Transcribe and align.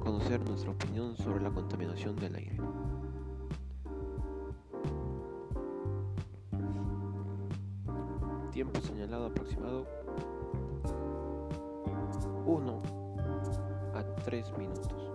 conocer 0.00 0.40
nuestra 0.44 0.72
opinión 0.72 1.16
sobre 1.16 1.40
la 1.40 1.50
contaminación 1.50 2.16
del 2.16 2.34
aire. 2.34 2.56
Tiempo 8.50 8.80
señalado 8.80 9.26
aproximado 9.26 9.86
1 12.44 12.82
a 13.94 14.02
3 14.24 14.58
minutos. 14.58 15.10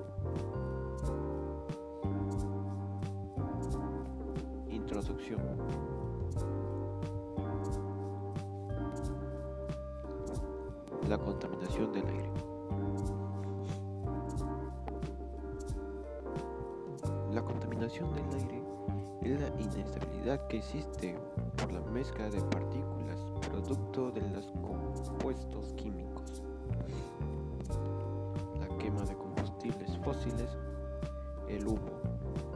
Introducción. 4.70 5.42
La 11.10 11.18
contaminación 11.18 11.92
del 11.92 12.08
aire. 12.08 12.47
Contaminación 17.88 18.14
del 18.14 18.40
aire 18.42 18.64
es 19.22 19.42
la 19.42 19.62
inestabilidad 19.62 20.48
que 20.48 20.58
existe 20.58 21.18
por 21.58 21.72
la 21.72 21.82
mezcla 21.82 22.30
de 22.30 22.42
partículas 22.42 23.20
producto 23.50 24.12
de 24.12 24.22
los 24.30 24.46
compuestos 24.62 25.74
químicos, 25.74 26.44
la 28.60 28.68
quema 28.78 29.02
de 29.04 29.16
combustibles 29.16 29.98
fósiles, 30.04 30.50
el 31.48 31.66
humo, 31.66 32.02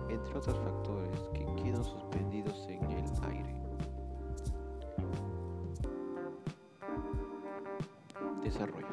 entre 0.09 0.37
otros 0.37 0.57
factores 0.59 1.29
que 1.33 1.45
quedan 1.63 1.83
suspendidos 1.83 2.67
en 2.67 2.83
el 2.91 3.05
aire. 3.29 3.55
Desarrollo. 8.43 8.87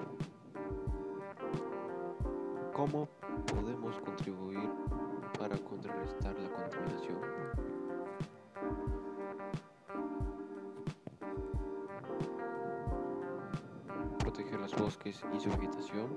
¿Cómo 2.74 3.08
podemos 3.52 3.98
contribuir 4.00 4.70
para 5.38 5.56
contrarrestar 5.58 6.34
la 6.38 6.48
contaminación? 6.50 7.18
Proteger 14.18 14.60
los 14.60 14.74
bosques 14.76 15.22
y 15.34 15.40
su 15.40 15.50
vegetación, 15.50 16.16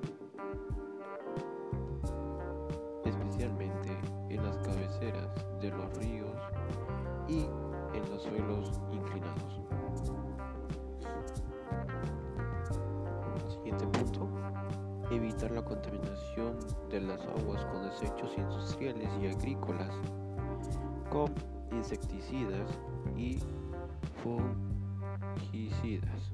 especialmente 3.05 3.97
en 4.29 4.43
las 4.43 4.57
cabeceras 4.57 5.29
de 5.59 5.69
los 5.69 5.97
ríos 5.97 6.37
y 7.27 7.45
en 7.95 8.09
los 8.11 8.23
suelos 8.23 8.79
inclinados. 8.91 9.61
Siguiente 13.49 13.85
punto. 13.87 14.20
Evitar 15.11 15.51
la 15.51 15.61
contaminación 15.61 16.57
de 16.89 17.01
las 17.01 17.19
aguas 17.27 17.63
con 17.65 17.83
desechos 17.83 18.33
industriales 18.37 19.09
y 19.21 19.27
agrícolas 19.27 19.93
con 21.09 21.33
insecticidas 21.73 22.79
y 23.17 23.37
fungicidas. 25.35 26.31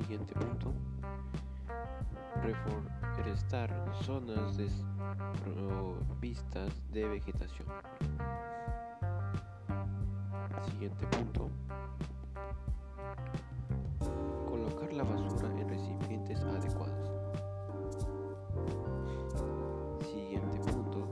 Siguiente 0.00 0.34
punto. 0.34 0.74
Reforestar 2.42 3.70
zonas 4.02 4.56
desprovistas 4.56 6.82
de 6.90 7.08
vegetación. 7.08 7.68
Siguiente 10.62 11.06
punto. 11.06 11.48
La 15.02 15.08
basura 15.08 15.48
en 15.58 15.68
recipientes 15.68 16.40
adecuados. 16.42 17.10
Siguiente 20.00 20.58
punto. 20.60 21.08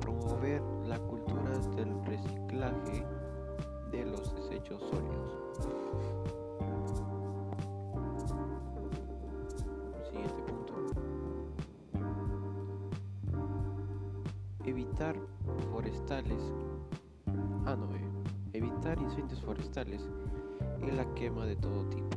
Promover 0.00 0.60
la 0.86 0.98
cultura 0.98 1.58
del 1.76 2.04
reciclaje 2.04 3.06
de 3.90 4.04
los 4.04 4.34
desechos 4.34 4.82
sólidos. 4.82 5.38
Siguiente 10.10 10.42
punto. 10.42 10.74
Evitar 14.64 15.16
forestales. 15.72 16.52
Ah, 17.64 17.76
no, 17.76 17.86
eh, 17.94 18.10
evitar 18.52 18.98
incendios 19.00 19.40
forestales 19.42 20.06
y 20.86 20.90
la 20.90 21.04
quema 21.14 21.44
de 21.46 21.56
todo 21.56 21.84
tipo. 21.86 22.16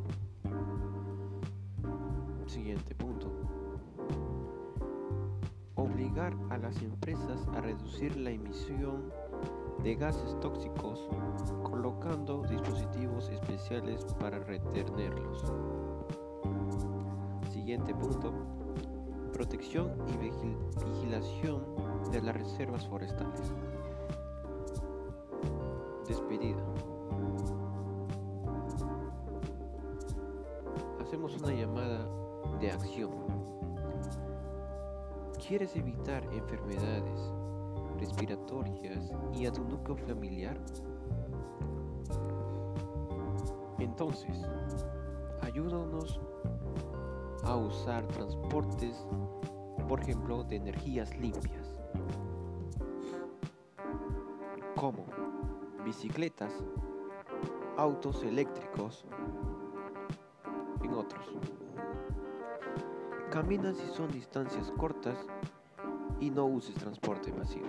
Siguiente 2.46 2.94
punto. 2.94 3.28
Obligar 5.76 6.34
a 6.50 6.58
las 6.58 6.80
empresas 6.82 7.46
a 7.54 7.60
reducir 7.60 8.16
la 8.16 8.30
emisión 8.30 9.12
de 9.82 9.94
gases 9.96 10.38
tóxicos 10.40 11.08
colocando 11.62 12.42
dispositivos 12.44 13.28
especiales 13.28 14.04
para 14.18 14.38
retenerlos. 14.38 15.52
Siguiente 17.50 17.94
punto. 17.94 18.32
Protección 19.32 19.92
y 20.06 20.12
vigil- 20.16 20.56
vigilación 20.86 21.64
de 22.12 22.22
las 22.22 22.36
reservas 22.36 22.86
forestales. 22.86 23.52
Despedida. 26.06 26.62
Hacemos 31.14 31.40
una 31.40 31.52
llamada 31.52 32.08
de 32.58 32.72
acción. 32.72 33.12
¿Quieres 35.46 35.76
evitar 35.76 36.24
enfermedades 36.32 37.32
respiratorias 38.00 39.12
y 39.32 39.46
a 39.46 39.52
tu 39.52 39.62
núcleo 39.62 39.96
familiar? 39.96 40.58
Entonces, 43.78 44.44
ayúdanos 45.40 46.20
a 47.44 47.54
usar 47.58 48.04
transportes, 48.08 49.06
por 49.88 50.00
ejemplo, 50.00 50.42
de 50.42 50.56
energías 50.56 51.16
limpias, 51.16 51.80
como 54.74 55.04
bicicletas, 55.84 56.52
autos 57.76 58.24
eléctricos, 58.24 59.06
en 60.84 60.94
otros. 60.94 61.26
Camina 63.30 63.72
si 63.72 63.86
son 63.88 64.10
distancias 64.12 64.70
cortas 64.76 65.18
y 66.20 66.30
no 66.30 66.44
uses 66.46 66.74
transporte 66.76 67.32
masivo. 67.32 67.66